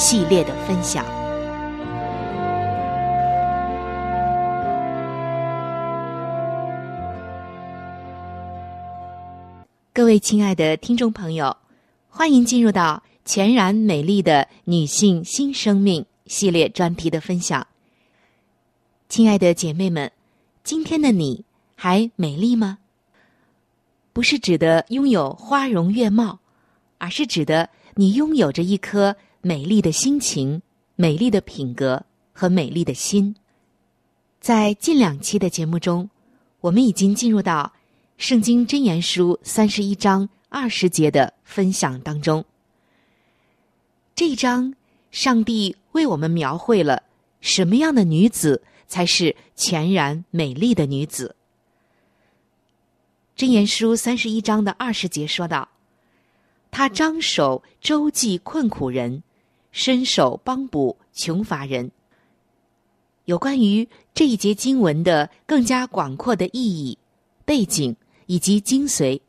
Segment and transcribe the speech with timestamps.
[0.00, 1.04] 系列的分享。
[9.92, 11.54] 各位亲爱的听众朋友，
[12.08, 17.66] 欢迎进入到全然美丽的女性新生命系列专题的分享。
[19.10, 20.10] 亲爱的姐妹们，
[20.64, 21.44] 今天的你
[21.76, 22.78] 还美丽吗？
[24.14, 26.38] 不是指的拥有花容月貌，
[26.96, 29.14] 而是指的你拥有着一颗。
[29.42, 30.60] 美丽的心情、
[30.96, 33.34] 美丽的品格和美丽的心，
[34.38, 36.10] 在近两期的节目中，
[36.60, 37.72] 我们已经进入到
[38.18, 42.44] 《圣经真言书》三十一章二十节的分享当中。
[44.14, 44.74] 这一章，
[45.10, 47.02] 上帝为我们描绘了
[47.40, 51.34] 什么样的女子才是全然美丽的女子。
[53.34, 55.66] 真言书三十一章的二十节说道
[56.70, 59.22] ：“他张手周济困苦人。”
[59.72, 61.90] 伸手帮补穷乏人。
[63.26, 66.98] 有关于这一节经文的更加广阔的意义、
[67.44, 67.94] 背景
[68.26, 69.20] 以及精髓，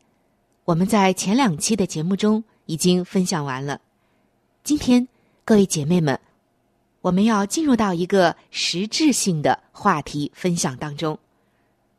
[0.64, 3.80] 我们在前两期的节目中已经分享完了。
[4.64, 5.06] 今天，
[5.44, 6.18] 各位姐妹们，
[7.00, 11.18] 我们要进入到一个实质性的话题分享当中，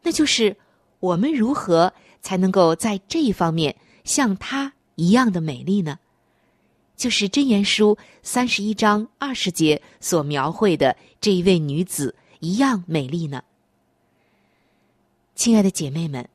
[0.02, 0.56] 那就是
[1.00, 6.00] 我们如何才能够在这一方面像她一样的美丽呢？
[6.96, 13.44] 就是真言书三十一章二十节所描绘的这一位女子一样美丽呢。
[15.36, 16.30] 亲爱的姐妹们，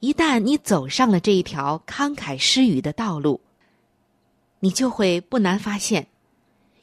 [0.00, 3.40] 一旦你走上了这一条慷慨施予的道路，
[4.58, 6.08] 你就会不难发现，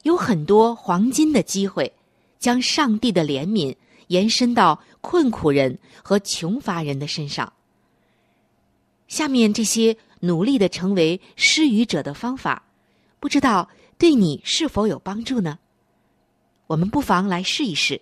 [0.02, 1.92] 有很多黄金的机会，
[2.38, 3.76] 将上帝的怜悯
[4.08, 7.52] 延伸到困苦人和穷乏人的身上。
[9.06, 12.64] 下面这些努力的成为施予者的方法。
[13.24, 15.58] 不知道对你是否有帮助呢？
[16.66, 17.98] 我们不妨来试一试。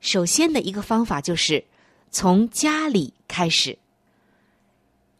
[0.00, 1.64] 首先的一个方法就是
[2.10, 3.78] 从家里开始。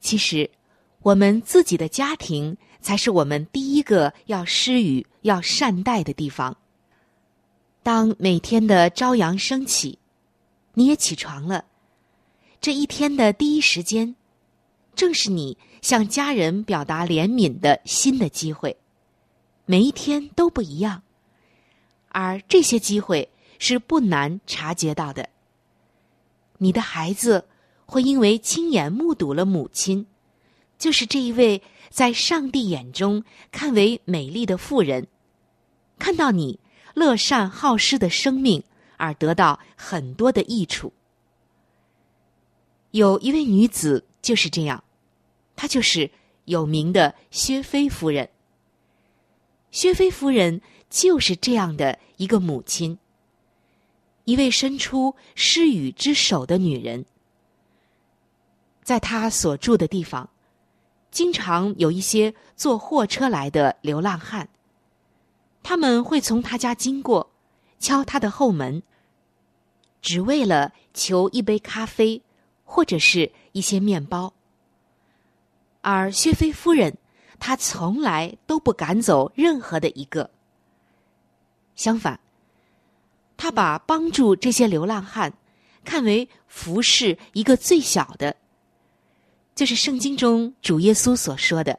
[0.00, 0.50] 其实，
[1.02, 6.56] 我们自己的家庭才是我们第一个要施予、要善待的地方。
[7.84, 10.00] 当每天的朝阳升起，
[10.74, 11.64] 你也起床了，
[12.60, 14.16] 这一天的第一时间，
[14.94, 18.76] 正是你向家人表达怜悯的新的机会。
[19.64, 21.02] 每一天都不一样，
[22.08, 23.28] 而这些机会
[23.58, 25.28] 是不难察觉到的。
[26.58, 27.46] 你的孩子
[27.86, 30.06] 会因为亲眼目睹了母亲，
[30.78, 35.06] 就是这一位在上帝眼中看为美丽的妇人，
[35.98, 36.58] 看到你
[36.94, 38.62] 乐善好施的生命
[38.96, 40.92] 而得到很多的益处。
[42.90, 44.82] 有一位女子就是这样，
[45.56, 46.10] 她就是
[46.46, 48.30] 有名的薛妃夫人。
[49.70, 52.98] 薛妃夫人就是这样的一个母亲，
[54.24, 57.04] 一位伸出施予之手的女人。
[58.82, 60.28] 在她所住的地方，
[61.10, 64.48] 经常有一些坐货车来的流浪汉，
[65.62, 67.30] 他们会从他家经过，
[67.78, 68.82] 敲他的后门，
[70.00, 72.20] 只为了求一杯咖啡，
[72.72, 74.32] 或者是一些面包。
[75.82, 76.96] 而薛飞夫人。
[77.44, 80.30] 她从来都不赶走任何的一个。
[81.74, 82.20] 相反，
[83.36, 85.32] 他把帮助这些流浪汉
[85.84, 88.36] 看为服侍一个最小的，
[89.56, 91.76] 就是圣经中主耶稣所说的：“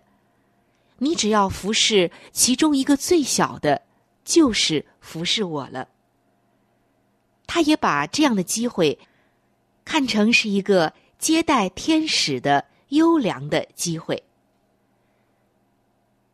[0.99, 3.81] 你只要服侍其中一个最小的，
[4.25, 5.87] 就是服侍我了。”
[7.47, 8.99] 他也把这样的机会
[9.85, 14.23] 看成是一个接待天使的优良的机会。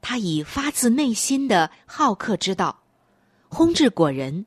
[0.02, 2.84] 他以发自内心的好客之道，
[3.50, 4.46] 烘制果仁，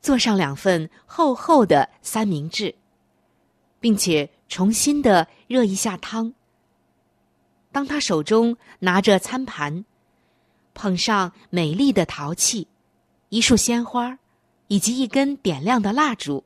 [0.00, 2.74] 做上两份厚厚的三明治，
[3.80, 6.32] 并且重新的热一下汤。
[7.72, 9.84] 当他手中拿着餐盘，
[10.74, 12.68] 捧上美丽的陶器、
[13.30, 14.18] 一束鲜花，
[14.68, 16.44] 以及一根点亮的蜡烛，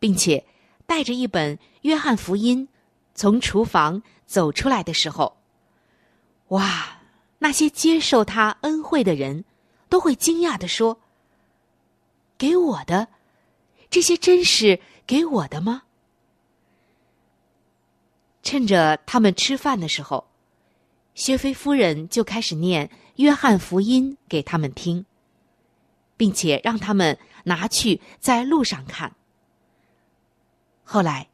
[0.00, 0.44] 并且
[0.86, 2.66] 带着一本《约翰福音》
[3.14, 5.36] 从厨房走出来的时候。
[6.48, 6.96] 哇！
[7.42, 9.46] 那些接受他恩惠的人，
[9.88, 11.00] 都会惊讶的说
[12.36, 13.08] ：“给我的，
[13.88, 15.84] 这些真是给我的吗？”
[18.44, 20.26] 趁着他们吃饭的时候，
[21.14, 25.06] 薛妃夫人就开始念《约翰福音》给他们听，
[26.18, 29.16] 并且让他们拿去在路上看。
[30.92, 31.28] 后来，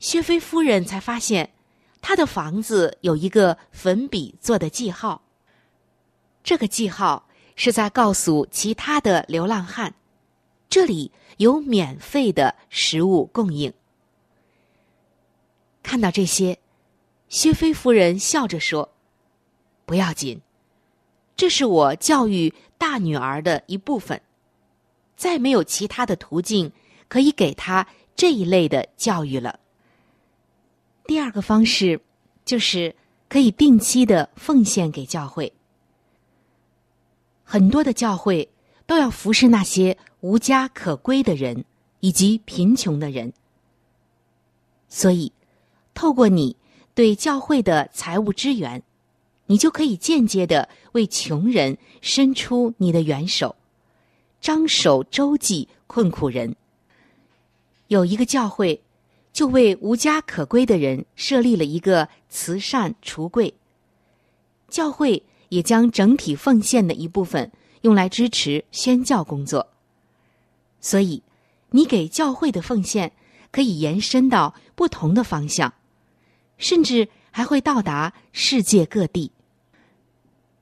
[0.00, 1.50] 薛飞夫人才发现。
[2.00, 5.22] 他的房子有一个粉笔做的记号，
[6.42, 9.94] 这个记号是在告诉其他的流浪汉，
[10.68, 13.72] 这里有免费的食物供应。
[15.80, 16.58] 看到这些，
[17.28, 18.92] 薛飞夫人笑着说
[19.86, 20.40] ：“不要紧，
[21.36, 24.20] 这是我教育大女儿的一部分，
[25.16, 26.72] 再没有其他的途径
[27.06, 27.86] 可以给她
[28.18, 29.60] 这一类的教育了。”
[31.06, 31.98] 第二个方式，
[32.44, 32.94] 就是
[33.28, 35.50] 可以定期的奉献给教会。
[37.44, 38.46] 很多的教会
[38.86, 41.64] 都要服侍那些无家可归的人
[42.00, 43.32] 以及贫穷的人，
[44.88, 45.32] 所以
[45.94, 46.56] 透过你
[46.94, 48.82] 对教会的财务支援，
[49.46, 53.56] 你就可以间接的为穷人伸出你的援手，
[54.40, 56.54] 张手周济困苦人。
[57.88, 58.82] 有一个教会。
[59.30, 63.54] 就为无家可归的人设立了一个慈善橱柜。
[64.68, 67.52] 教会也将整体奉献的一部分
[67.82, 69.68] 用来支持宣教工作。
[70.80, 71.22] 所以，
[71.70, 73.12] 你给教会的奉献
[73.52, 75.72] 可以延伸到不同的方向，
[76.56, 79.30] 甚至还会到达世界各地。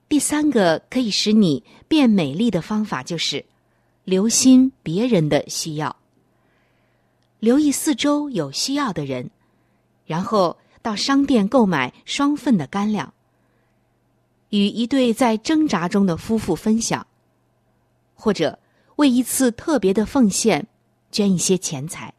[0.07, 3.43] 第三个可以使你变美丽的方法就是
[4.05, 5.97] 留心别人的需要。
[7.39, 9.31] 留意四周有需要的人，
[10.07, 13.13] 然后到商店购买双份的干粮，
[14.51, 17.07] 与一对在挣扎中的夫妇分享，
[18.15, 18.59] 或者
[18.97, 20.67] 为一次特别的奉献
[21.11, 22.15] 捐一些钱财。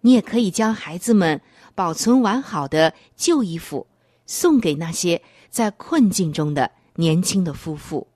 [0.00, 1.40] 你也可以将孩子们
[1.74, 3.86] 保存完好的旧衣服
[4.26, 8.08] 送给那些在困境中的年轻的夫妇。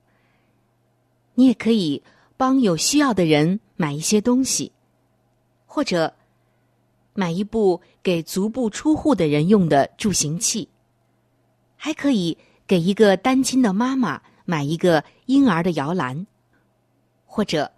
[1.35, 2.01] 你也可以
[2.35, 4.71] 帮有需要的人买一些东西。
[5.77, 6.11] 或者
[7.13, 10.67] 买一部给足不出户的人用的助行器，
[11.75, 16.25] 还可以给一个单亲的妈妈买一个婴儿的摇篮，
[17.27, 17.71] 或者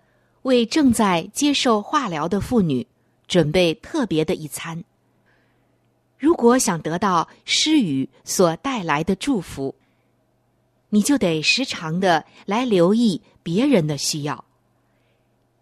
[0.43, 2.87] 为正在接受化疗的妇女
[3.27, 4.81] 准备特别的一餐。
[6.17, 9.75] 如果想得到施予所带来的祝福，
[10.87, 14.45] 你就得时常的来留意别人的需要。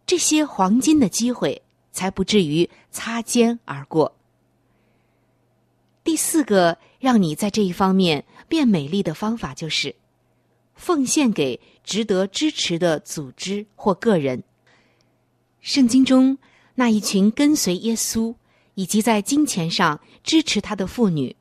[0.06, 1.64] 这些黄金的机会。
[1.98, 4.16] 才不至于擦肩而过。
[6.04, 9.96] 第四个让你在这一方面变美丽的方法，就是
[10.76, 14.44] 奉献给值得支持的组织或个人。
[15.60, 16.38] 圣经中
[16.76, 18.36] 那一群跟随耶稣
[18.76, 21.36] 以及在金钱上支持他的妇女，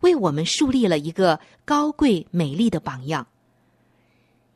[0.00, 3.28] 为我们树立了一个高贵美丽的榜样。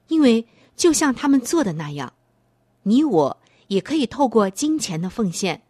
[0.09, 2.12] 因为就像他们做的那样，
[2.83, 3.38] 你我
[3.73, 5.62] 也可以透过金钱的奉献，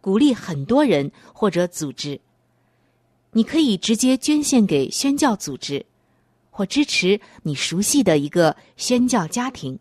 [0.00, 2.20] 鼓励很多人或者组织。
[3.32, 5.84] 你可以直接捐献给宣教组织，
[6.52, 9.76] 或支持你熟悉的一个宣教家庭，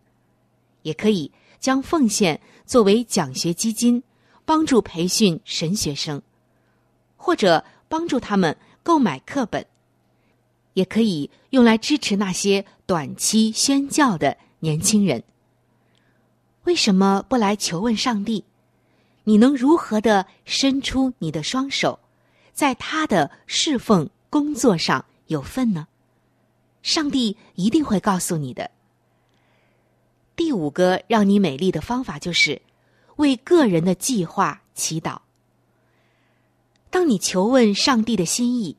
[0.81, 4.01] 也可以将奉献作为奖学基金，
[4.43, 6.19] 帮助培训神学生，
[7.15, 9.63] 或者帮助他们购买课本，
[10.73, 15.23] 也可以用来支持那些短期宣教的年轻人。
[16.67, 18.43] 为什么不来求问上帝？
[19.23, 21.97] 你能如何的伸出你的双手？
[22.51, 25.87] 在他的侍奉工作上有份呢，
[26.81, 28.69] 上帝一定会告诉你的。
[30.35, 32.61] 第五个让你美丽的方法就是
[33.15, 35.19] 为个人的计划祈祷。
[36.89, 38.75] 当你求问上帝的心意，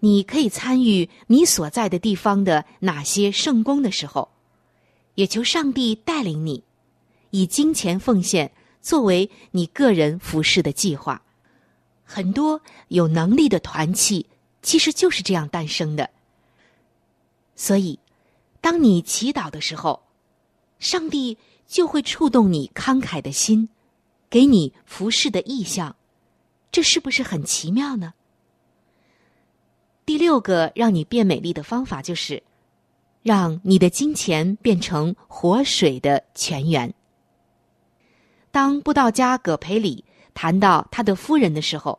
[0.00, 4.30] 你可以参与你所在的地方的哪些圣功的时候，
[5.14, 6.64] 也求上帝带领你，
[7.36, 8.50] 以金钱奉献
[8.80, 11.20] 作为你个人服饰的计划。
[12.02, 14.26] 很多有能力的团契
[14.62, 16.08] 其实就是这样诞生的。
[17.54, 17.98] 所以，
[18.62, 20.02] 当你祈祷的时候，
[20.78, 23.68] 上帝就会触动你慷慨的心，
[24.30, 25.94] 给你服侍的意向。
[26.72, 28.14] 这是不是很奇妙呢？
[30.06, 32.42] 第六个让你变美丽的方法就是，
[33.22, 36.94] 让你的金钱变成活水的泉源。
[38.56, 40.02] 当布道家葛培里。
[40.32, 41.98] 谈到他的夫人的时候，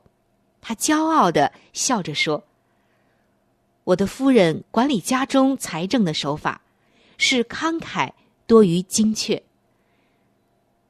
[0.59, 2.43] 他骄傲的笑着说
[3.85, 6.61] ：“我的夫人管理家中财政的手法
[7.19, 8.11] 是慷慨
[8.47, 9.43] 多于精确。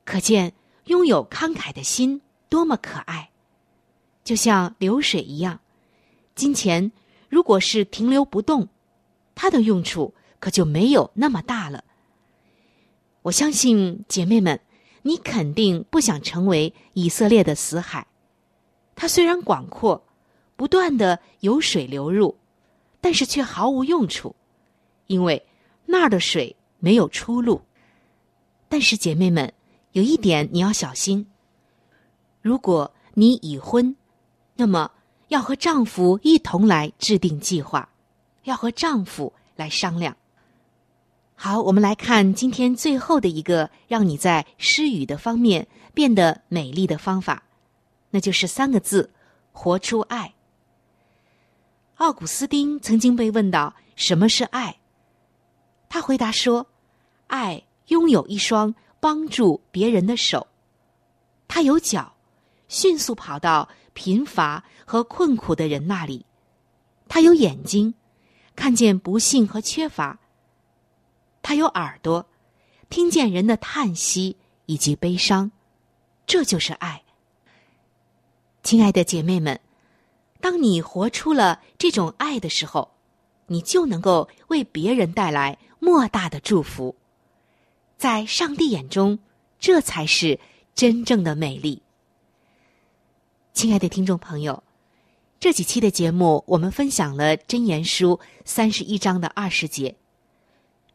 [0.06, 0.54] 可见
[0.86, 3.30] 拥有慷慨的心多么可爱，
[4.24, 5.60] 就像流水一样。
[6.34, 6.90] 金钱
[7.28, 8.70] 如果是停留不动，
[9.36, 11.84] 它的用处可就没有那么大了。
[13.24, 14.58] 我相信姐妹们。”
[15.08, 18.06] 你肯定不想成为以色列的死海，
[18.94, 20.04] 它虽然广阔，
[20.58, 22.38] 不断的有水流入，
[23.00, 24.36] 但是却毫无用处，
[25.06, 25.48] 因为
[25.86, 27.62] 那儿的水没有出路。
[28.68, 29.54] 但是姐妹们，
[29.94, 31.26] 有一点你要小心：
[32.42, 33.96] 如果你已婚，
[34.58, 34.92] 那么
[35.30, 37.88] 要和丈夫一同来制定计划，
[38.44, 40.18] 要和丈夫来商量。
[41.40, 47.44] 好，我们来看今天最后的一个让你在施语的方面变得美丽的方法，
[48.10, 49.12] 那就是三个字：
[49.52, 50.34] 活出爱。
[51.98, 54.80] 奥古斯丁曾经被问到什么是爱，
[55.88, 56.66] 他回答说
[57.28, 60.48] ：“爱拥有一双帮助别人的手，
[61.48, 62.16] 他有脚，
[62.68, 66.26] 迅速跑到贫乏和困苦的人那里；
[67.08, 67.94] 他有眼睛，
[68.56, 70.18] 看见不幸和缺乏。”
[71.48, 72.28] 他有耳朵，
[72.90, 74.36] 听见人的叹息
[74.66, 75.50] 以及悲伤，
[76.26, 77.02] 这就是爱。
[78.64, 79.58] 亲爱的姐妹们，
[80.42, 82.92] 当你活出了这种爱的时候，
[83.46, 86.94] 你就能够为别人带来莫大的祝福。
[87.98, 89.18] 在上帝眼中，
[89.58, 90.38] 这才是
[90.76, 91.82] 真正的美丽。
[93.54, 94.62] 亲爱的听众朋友，
[95.40, 99.96] 这几期的节目，我们分享了《真言书》三十一章的二十节。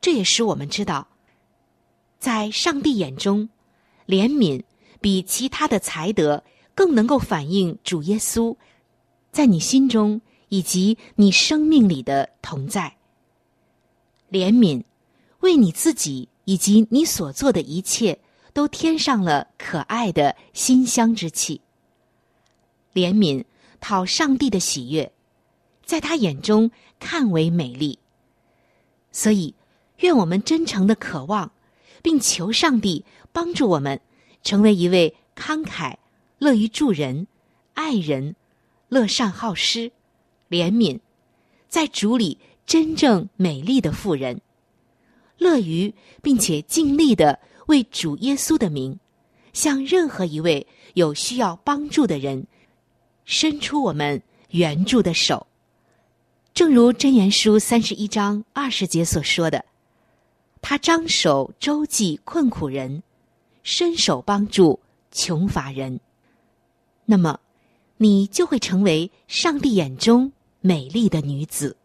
[0.02, 1.06] 这也使我们知道，
[2.18, 3.48] 在上帝眼中，
[4.08, 4.60] 怜悯
[5.00, 6.42] 比其他的才德
[6.74, 8.56] 更能够反映主耶稣
[9.30, 12.96] 在你心中以及你生命里的同在。
[14.28, 14.82] 怜悯
[15.38, 18.18] 为你自己以及你所做的一切
[18.52, 21.60] 都添上了可爱的馨香之气。
[22.92, 23.44] 怜悯
[23.80, 25.12] 讨上帝的喜悦，
[25.84, 28.00] 在他眼中看为美丽，
[29.12, 29.54] 所以。
[29.98, 31.52] 愿我们真诚的渴望，
[32.02, 34.00] 并求上帝帮助我们，
[34.42, 35.96] 成为一位慷慨、
[36.38, 37.26] 乐于助人、
[37.74, 38.34] 爱人、
[38.88, 39.90] 乐善好施、
[40.50, 40.98] 怜悯，
[41.68, 44.40] 在主里真正美丽的妇人，
[45.38, 48.98] 乐于并且尽力的为主耶稣的名，
[49.52, 52.46] 向任何一位有需要帮助的人，
[53.24, 54.20] 伸出我们
[54.50, 55.46] 援助的手。
[56.52, 59.64] 正如箴言书三十一章二十节所说的。
[60.64, 63.02] 他张手周济困苦人，
[63.64, 64.78] 伸手帮助
[65.10, 65.98] 穷乏人，
[67.04, 67.38] 那么
[67.96, 71.76] 你就会成为上帝眼中美丽的女子。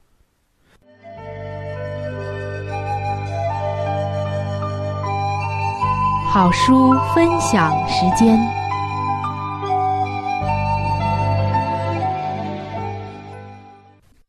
[6.29, 8.39] 好书分享时间。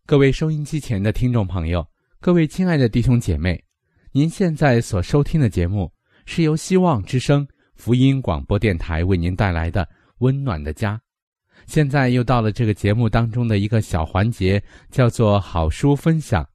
[0.07, 1.87] 各位收音机前的听众朋友，
[2.19, 3.63] 各位亲爱的弟兄姐妹，
[4.13, 5.93] 您现在所收听的节目
[6.25, 9.85] 是由希望之声福音广播电台为您带来的
[10.19, 10.97] 《温暖的家》。
[11.67, 16.49] 现在又到了这个节目当中的一个小环节，叫做好书分享。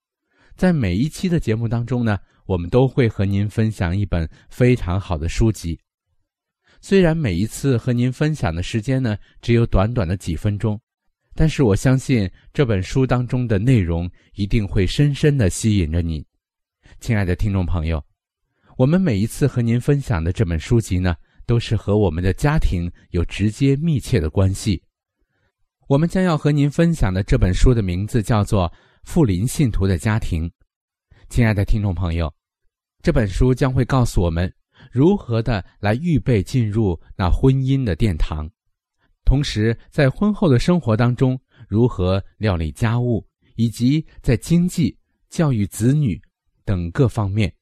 [0.56, 2.18] 在每一期的节目当中呢。
[2.46, 5.80] 我们都会和您分享一本非常好的书籍。
[6.82, 10.78] 虽然每一次和您分享的时间呢只有短短的几分钟，
[11.34, 16.22] 但是我相信这本书当中的内容一定会深深的吸引着你，
[17.00, 18.04] 亲爱的听众朋友。
[18.78, 24.82] 我们每一次和您分享的这本书籍呢，都是和我们的家庭有直接密切的关系。
[25.88, 28.68] 我们将要和您分享的这本书的名字叫做
[29.04, 30.50] 《富林信徒的家庭》。
[31.30, 32.34] 亲爱的听众朋友，
[33.02, 34.52] 这本书将会告诉我们
[34.92, 38.50] 如何的来预备进入那婚姻的殿堂，
[39.26, 43.24] 同时在婚后的生活当中如何料理家务，
[43.56, 44.98] 以及在经济、
[45.30, 46.20] 教育子女
[46.66, 47.54] 等各方面。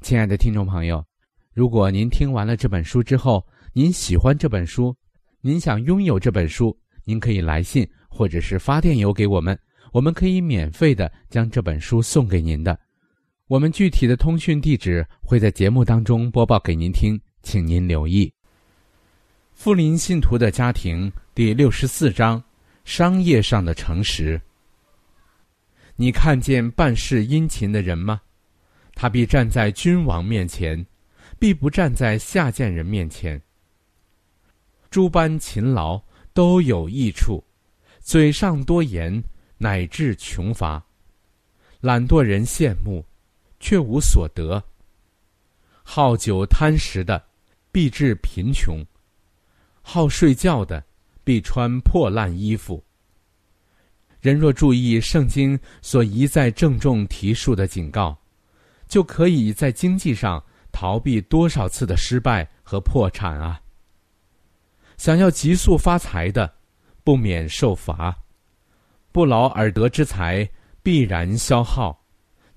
[0.00, 1.04] 亲爱的听众朋友，
[1.52, 4.96] 如果您听完了这本书之后，您喜欢这本书，
[5.40, 9.58] 您想拥有这本书，您可以来信或者是发电邮给我们，
[9.92, 12.78] 我们可以免费的将这本书送给您的。
[13.46, 18.32] 我们具体的通讯地址会在节目当中播报给您听，请您留意。
[19.52, 22.42] 富林信徒的家庭第六十四章：
[22.84, 24.40] 商业上的诚实。
[26.00, 28.22] 你看见办事殷勤的人吗？
[28.94, 30.86] 他必站在君王面前，
[31.38, 33.38] 必不站在下贱人面前。
[34.88, 37.44] 诸般勤劳都有益处，
[37.98, 39.22] 嘴上多言
[39.58, 40.82] 乃至穷乏。
[41.82, 43.04] 懒惰人羡慕。
[43.62, 44.64] 却无所得。
[45.82, 47.22] 好酒贪食的，
[47.70, 48.82] 必致贫穷；
[49.82, 50.82] 好睡觉的，
[51.22, 52.82] 必穿破烂衣服。
[54.20, 58.16] 人若注意圣经所一再郑重提述的警告，
[58.86, 63.60] 就可以在经济上逃避多少次的失败和破产啊！
[64.98, 66.52] 想要急速发财的，
[67.02, 68.12] 不免受罚；
[69.10, 70.48] 不劳而得之财，
[70.82, 71.98] 必然消耗。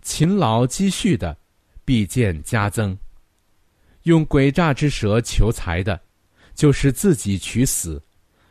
[0.02, 1.38] 勤劳积蓄的，
[1.86, 2.98] 必见加增；
[4.04, 6.02] 用诡诈之舌求财的，
[6.54, 7.98] 就是自己取死；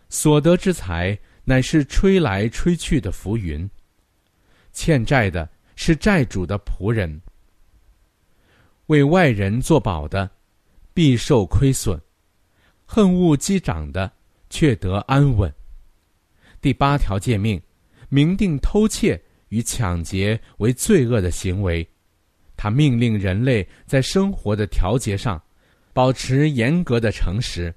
[0.08, 3.68] 所得之财，乃是吹来吹去的浮云。
[4.72, 7.20] 欠债的是债主的仆人，
[8.86, 10.30] 为外人作保的，
[10.94, 11.98] 必受亏损；
[12.84, 14.10] 恨恶击掌的，
[14.50, 15.52] 却得安稳。
[16.60, 17.60] 第八条诫命，
[18.08, 19.20] 明定偷窃。
[19.52, 21.86] 与抢劫为罪恶的行为，
[22.56, 25.38] 他命令人类在生活的调节上
[25.92, 27.70] 保持严格的诚实，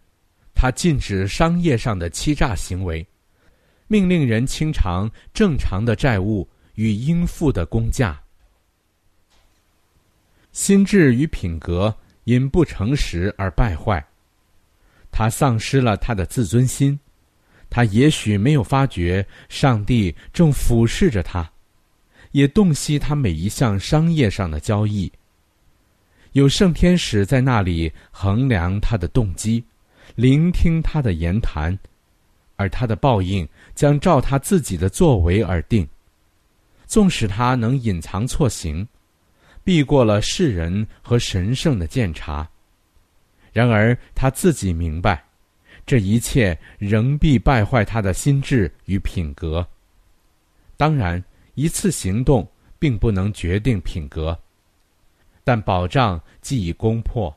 [0.53, 3.05] 他禁止商业上的欺诈行为，
[3.87, 8.19] 命令人清偿正常的债务与应付的工价。
[10.51, 14.05] 心智与品格因不诚实而败坏，
[15.11, 16.99] 他丧失了他的自尊心，
[17.69, 21.49] 他也许没有发觉上帝正俯视着他。
[22.31, 25.09] 也洞悉他每一项商业上的交易。
[26.33, 29.63] 有圣天使在那里衡量他的动机，
[30.15, 31.77] 聆听他的言谈，
[32.55, 35.87] 而他的报应将照他自己的作为而定。
[36.85, 38.87] 纵使他能隐藏错行，
[39.63, 42.47] 避过了世人和神圣的鉴察，
[43.51, 45.23] 然而他自己明白，
[45.85, 49.67] 这一切仍必败坏他的心智与品格。
[50.77, 51.23] 当然。
[51.57, 52.45] 一次行动
[52.77, 54.37] 并不能决定品格，
[55.41, 57.33] 但保障既已攻破，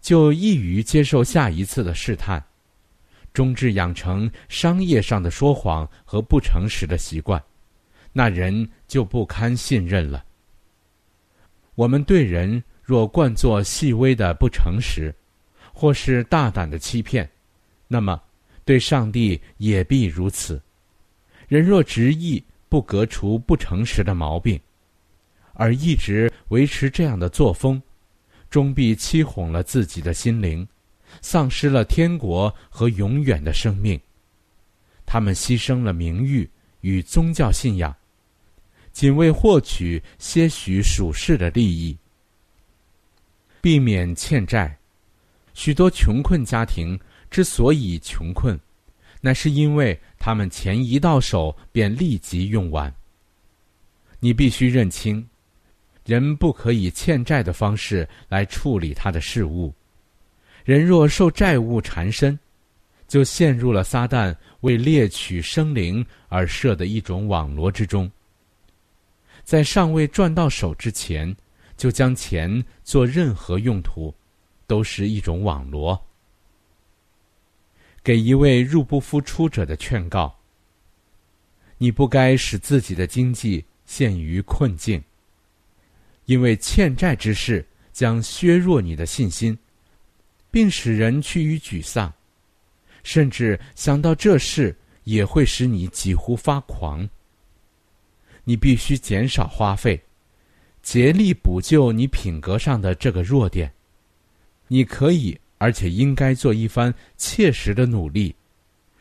[0.00, 2.44] 就易于接受下一次的试探，
[3.34, 7.42] 终至养成商业上的说谎和不诚实的习惯，
[8.14, 10.24] 那人就不堪信任了。
[11.74, 15.14] 我们对人若惯作细微的不诚实，
[15.74, 17.28] 或是大胆的欺骗，
[17.88, 18.18] 那么
[18.64, 20.62] 对上帝也必如此。
[21.46, 22.42] 人若执意。
[22.66, 24.60] 不革除不诚实的毛病，
[25.52, 27.80] 而一直维持这样的作风，
[28.50, 30.66] 终必欺哄了自己的心灵，
[31.24, 33.98] 丧失了天国和永远的生命。
[35.06, 36.46] 他们牺牲了名誉
[36.82, 37.96] 与宗教信仰，
[38.92, 41.96] 仅为获取些许属世的利益，
[43.62, 44.76] 避免欠债。
[45.54, 48.60] 许多穷困家庭之所以穷困，
[49.22, 52.94] 那是因为他们钱一到手便立即用完。
[54.20, 55.26] 你必须认清，
[56.04, 59.72] 人不可以欠债的方式来处理他的事物。
[60.64, 62.38] 人若受债务缠身，
[63.06, 68.10] 就陷入了撒旦为猎取生灵而设的一种网罗之中。
[69.44, 71.36] 在尚未赚到手之前，
[71.76, 74.12] 就将钱做任何用途，
[74.66, 76.02] 都是一种网罗。
[78.02, 80.34] 给一位入不敷出者的劝告：
[81.76, 85.02] 你不该使自己的经济陷于困境，
[86.24, 89.56] 因为欠债之事将削弱你的信心，
[90.54, 92.14] 并使人趋于沮丧，
[93.02, 97.08] 甚至想到这事也会使你几乎发狂。
[98.44, 100.00] 你必须减少花费，
[100.80, 103.68] 竭力补救你品格上的这个弱点。
[104.68, 105.36] 你可以。
[105.56, 108.34] 而且应该做一番切实的努力，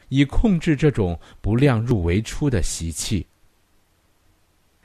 [0.08, 3.26] 以控制这种不量入为出的习气。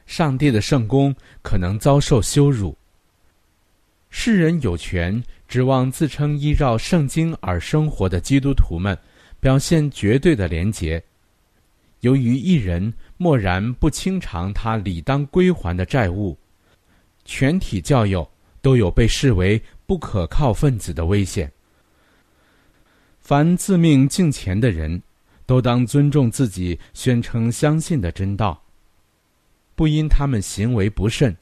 [0.05, 2.77] 上帝的圣功可能遭受羞辱。
[4.11, 8.97] 世人有权指望自称依照圣经而生活的基督徒们
[9.41, 11.03] 表现绝对的廉洁。
[12.01, 16.37] 由于一人默然不清偿他理当归还的债务，
[17.25, 18.31] 全体教友
[18.61, 21.51] 都有被视为不可靠分子的危险。
[23.19, 25.03] 凡自命敬虔的人，
[25.47, 28.63] 都当尊重自己宣称相信的真道，
[29.75, 31.35] 不因他们行为不慎，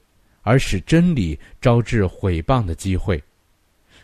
[0.43, 3.23] 而使真理招致毁谤的机会。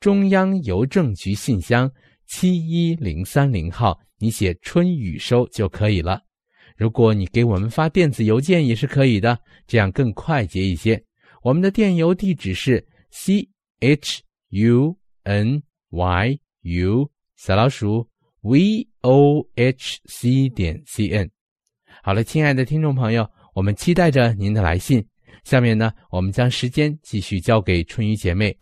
[0.00, 1.90] 中央邮政局信箱
[2.26, 6.20] 七一零三零号，你写春雨收就可以了。
[6.76, 11.02] 如果你给我们发电子邮件也是可以的，这样更快捷一些。
[11.42, 13.48] 我们的电邮地址是 c
[13.80, 14.96] h u。
[15.28, 18.08] n y u 小老鼠
[18.42, 21.28] v o h c 点 c n，
[22.00, 25.04] 好了，亲爱的听众朋友，我们期待着您的来信。
[25.42, 28.56] 下面呢，我们将时间继续交给春雨姐妹。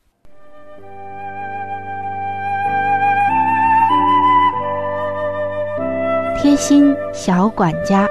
[6.45, 8.07] 贴心小管家，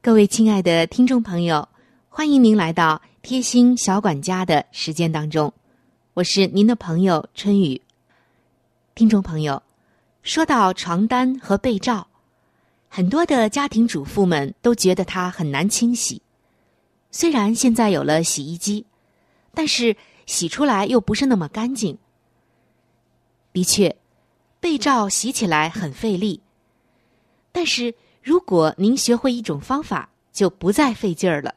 [0.00, 1.68] 各位亲爱的听众朋友。
[2.08, 5.54] 欢迎您来到贴心小管家的时间当中，
[6.14, 7.80] 我是您的朋友春雨。
[8.96, 9.62] 听众朋友，
[10.24, 12.08] 说到床单和被罩，
[12.88, 16.20] 很多的家庭主妇们都觉得它很难清洗。
[17.12, 18.84] 虽然现在有了洗衣机，
[19.54, 19.96] 但是
[20.32, 21.98] 洗出来又不是那么干净。
[23.52, 23.94] 的确，
[24.60, 26.40] 被罩洗起来很费力，
[27.52, 31.54] 但是如果您学会一种方法，就不再费劲儿了。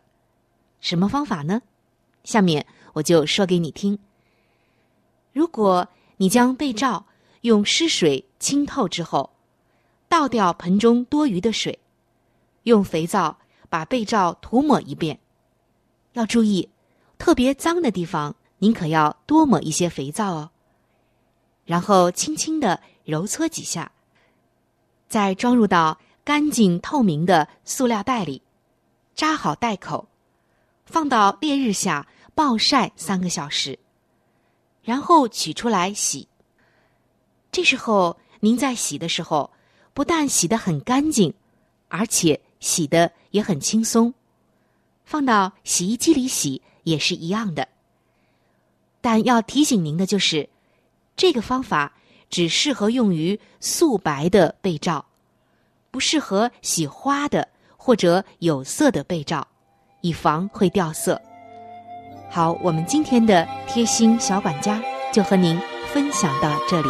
[0.81, 1.61] 什么方法呢？
[2.25, 3.97] 下面我就说给你听。
[5.31, 7.05] 如果你将被罩
[7.41, 9.31] 用湿水清透之后，
[10.09, 11.79] 倒掉盆中多余的水，
[12.63, 15.17] 用肥皂把被罩涂抹一遍。
[16.11, 16.67] 要注意，
[17.17, 20.51] 特别脏的地方，您可要多抹一些肥皂哦。
[21.65, 23.91] 然后轻轻的揉搓几下，
[25.07, 28.41] 再装入到干净透明的塑料袋里，
[29.13, 30.07] 扎好袋口。
[30.85, 33.79] 放到烈日下暴晒三个小时，
[34.83, 36.27] 然后取出来洗。
[37.51, 39.51] 这时候您在洗的时候，
[39.93, 41.33] 不但洗得很干净，
[41.87, 44.13] 而且洗的也很轻松。
[45.03, 47.67] 放到洗衣机里洗也是一样的。
[49.05, 50.49] 但要提醒您的就是，
[51.15, 51.93] 这个方法
[52.27, 55.05] 只适合用于素白的被罩，
[55.91, 59.47] 不适合洗花的或者有色的被罩。
[60.01, 61.21] 以防会掉色。
[62.31, 64.81] 好，我们今天的贴心小管家
[65.13, 65.55] 就和您
[65.93, 66.89] 分享到这里。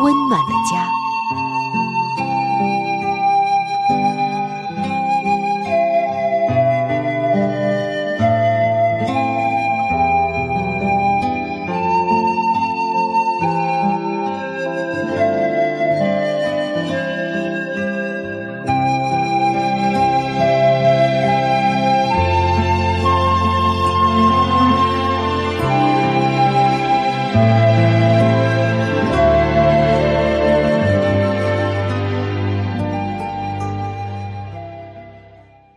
[0.00, 1.85] 温暖的家。